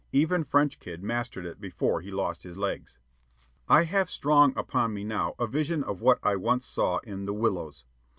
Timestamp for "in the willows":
7.03-7.85